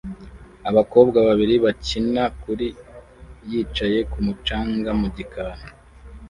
Abakobwa 0.69 1.17
babiri 1.27 1.55
bakina 1.65 2.23
kuri 2.41 2.67
yicaye 3.49 3.99
kumu 4.11 4.33
canga 4.45 4.91
mu 4.99 5.07
gikari 5.15 5.63